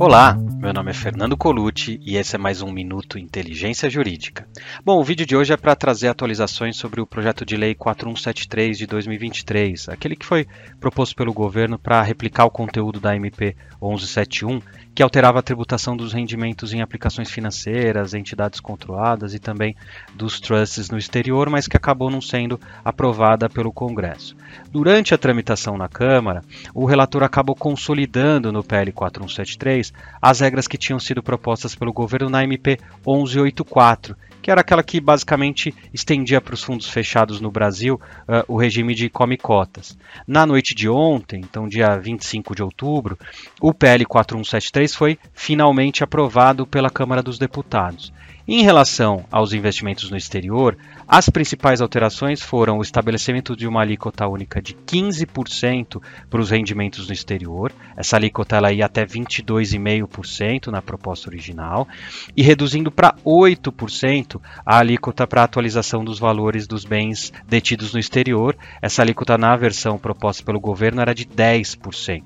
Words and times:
Olá, 0.00 0.38
meu 0.58 0.72
nome 0.72 0.90
é 0.90 0.94
Fernando 0.94 1.36
Colucci 1.36 2.00
e 2.04 2.16
esse 2.16 2.34
é 2.34 2.38
mais 2.38 2.62
um 2.62 2.72
Minuto 2.72 3.16
Inteligência 3.16 3.88
Jurídica. 3.88 4.44
Bom, 4.84 4.98
o 4.98 5.04
vídeo 5.04 5.24
de 5.24 5.36
hoje 5.36 5.52
é 5.52 5.56
para 5.56 5.76
trazer 5.76 6.08
atualizações 6.08 6.76
sobre 6.76 7.00
o 7.00 7.06
projeto 7.06 7.46
de 7.46 7.56
lei 7.56 7.76
4173 7.76 8.76
de 8.76 8.86
2023, 8.88 9.88
aquele 9.88 10.16
que 10.16 10.26
foi 10.26 10.48
proposto 10.80 11.14
pelo 11.14 11.32
governo 11.32 11.78
para 11.78 12.02
replicar 12.02 12.44
o 12.44 12.50
conteúdo 12.50 12.98
da 12.98 13.14
MP 13.14 13.54
1171, 13.80 14.60
que 14.98 15.02
alterava 15.02 15.38
a 15.38 15.42
tributação 15.42 15.96
dos 15.96 16.12
rendimentos 16.12 16.74
em 16.74 16.80
aplicações 16.80 17.30
financeiras, 17.30 18.14
entidades 18.14 18.58
controladas 18.58 19.32
e 19.32 19.38
também 19.38 19.76
dos 20.12 20.40
trusts 20.40 20.90
no 20.90 20.98
exterior, 20.98 21.48
mas 21.48 21.68
que 21.68 21.76
acabou 21.76 22.10
não 22.10 22.20
sendo 22.20 22.60
aprovada 22.84 23.48
pelo 23.48 23.72
Congresso. 23.72 24.34
Durante 24.72 25.14
a 25.14 25.18
tramitação 25.18 25.78
na 25.78 25.88
Câmara, 25.88 26.42
o 26.74 26.84
relator 26.84 27.22
acabou 27.22 27.54
consolidando 27.54 28.50
no 28.50 28.64
PL 28.64 28.90
4173 28.90 29.92
as 30.20 30.42
regras 30.48 30.66
que 30.66 30.78
tinham 30.78 30.98
sido 30.98 31.22
propostas 31.22 31.74
pelo 31.74 31.92
governo 31.92 32.30
na 32.30 32.42
MP 32.42 32.78
1184, 33.06 34.16
que 34.42 34.50
era 34.50 34.60
aquela 34.60 34.82
que 34.82 35.00
basicamente 35.00 35.74
estendia 35.92 36.40
para 36.40 36.54
os 36.54 36.62
fundos 36.62 36.88
fechados 36.88 37.40
no 37.40 37.50
Brasil 37.50 38.00
uh, 38.28 38.44
o 38.52 38.56
regime 38.56 38.94
de 38.94 39.08
come-cotas. 39.08 39.96
Na 40.26 40.46
noite 40.46 40.74
de 40.74 40.88
ontem, 40.88 41.40
então 41.40 41.68
dia 41.68 41.98
25 41.98 42.54
de 42.54 42.62
outubro, 42.62 43.18
o 43.60 43.72
PL 43.74 44.04
4173 44.04 44.94
foi 44.94 45.18
finalmente 45.32 46.02
aprovado 46.02 46.66
pela 46.66 46.90
Câmara 46.90 47.22
dos 47.22 47.38
Deputados. 47.38 48.12
Em 48.50 48.62
relação 48.62 49.26
aos 49.30 49.52
investimentos 49.52 50.10
no 50.10 50.16
exterior, 50.16 50.74
as 51.06 51.28
principais 51.28 51.82
alterações 51.82 52.40
foram 52.40 52.78
o 52.78 52.82
estabelecimento 52.82 53.54
de 53.54 53.66
uma 53.66 53.82
alíquota 53.82 54.26
única 54.26 54.62
de 54.62 54.72
15% 54.74 56.02
para 56.30 56.40
os 56.40 56.48
rendimentos 56.48 57.08
no 57.08 57.12
exterior, 57.12 57.70
essa 57.94 58.16
alíquota 58.16 58.56
ela 58.56 58.72
ia 58.72 58.86
até 58.86 59.04
22,5% 59.04 60.68
na 60.68 60.80
proposta 60.80 61.28
original, 61.28 61.86
e 62.34 62.42
reduzindo 62.42 62.90
para 62.90 63.14
8% 63.22 64.27
a 64.64 64.78
alíquota 64.78 65.26
para 65.26 65.42
atualização 65.42 66.04
dos 66.04 66.18
valores 66.18 66.66
dos 66.66 66.84
bens 66.84 67.32
detidos 67.46 67.92
no 67.92 67.98
exterior, 67.98 68.56
essa 68.82 69.02
alíquota 69.02 69.38
na 69.38 69.56
versão 69.56 69.98
proposta 69.98 70.44
pelo 70.44 70.60
governo 70.60 71.00
era 71.00 71.14
de 71.14 71.24
10%. 71.24 72.22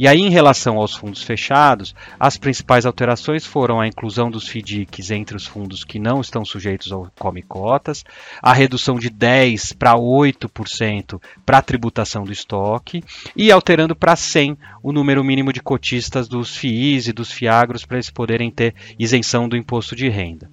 E 0.00 0.06
aí, 0.06 0.20
em 0.20 0.30
relação 0.30 0.76
aos 0.76 0.94
fundos 0.94 1.24
fechados, 1.24 1.92
as 2.20 2.36
principais 2.36 2.86
alterações 2.86 3.44
foram 3.44 3.80
a 3.80 3.88
inclusão 3.88 4.30
dos 4.30 4.46
FDICs 4.46 5.10
entre 5.10 5.36
os 5.36 5.44
fundos 5.44 5.82
que 5.82 5.98
não 5.98 6.20
estão 6.20 6.44
sujeitos 6.44 6.92
ao 6.92 7.10
come 7.18 7.42
cotas, 7.42 8.04
a 8.40 8.52
redução 8.52 8.96
de 8.96 9.10
10 9.10 9.72
para 9.72 9.94
8% 9.96 11.20
para 11.44 11.58
a 11.58 11.62
tributação 11.62 12.22
do 12.22 12.30
estoque 12.30 13.02
e 13.34 13.50
alterando 13.50 13.96
para 13.96 14.14
100 14.14 14.56
o 14.84 14.92
número 14.92 15.24
mínimo 15.24 15.52
de 15.52 15.60
cotistas 15.60 16.28
dos 16.28 16.56
FIIs 16.56 17.08
e 17.08 17.12
dos 17.12 17.32
FIAGROS 17.32 17.84
para 17.84 17.96
eles 17.96 18.08
poderem 18.08 18.52
ter 18.52 18.76
isenção 19.00 19.48
do 19.48 19.56
imposto 19.56 19.96
de 19.96 20.08
renda. 20.08 20.48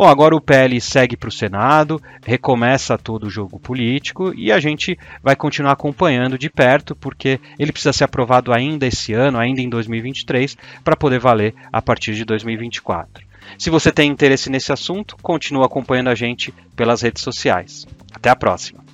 Bom, 0.00 0.08
agora 0.08 0.34
o 0.34 0.40
PL 0.40 0.80
segue 0.80 1.14
para 1.14 1.28
o 1.28 1.30
Senado, 1.30 2.00
recomeça 2.24 2.96
todo 2.96 3.26
o 3.26 3.30
jogo 3.30 3.60
político 3.60 4.32
e 4.34 4.50
a 4.50 4.58
gente 4.58 4.98
vai 5.22 5.36
continuar 5.36 5.72
acompanhando 5.72 6.38
de 6.38 6.48
perto, 6.48 6.96
porque 6.96 7.38
ele 7.58 7.70
precisa 7.70 7.92
ser 7.92 8.04
aprovado 8.04 8.50
ainda 8.50 8.86
esse 8.86 9.12
ano, 9.12 9.38
ainda 9.38 9.60
em 9.60 9.68
2023, 9.68 10.56
para 10.82 10.96
poder 10.96 11.18
valer 11.18 11.54
a 11.70 11.82
partir 11.82 12.14
de 12.14 12.24
2024. 12.24 13.26
Se 13.58 13.68
você 13.68 13.92
tem 13.92 14.10
interesse 14.10 14.48
nesse 14.48 14.72
assunto, 14.72 15.18
continue 15.20 15.66
acompanhando 15.66 16.08
a 16.08 16.14
gente 16.14 16.50
pelas 16.74 17.02
redes 17.02 17.22
sociais. 17.22 17.86
Até 18.10 18.30
a 18.30 18.36
próxima! 18.36 18.89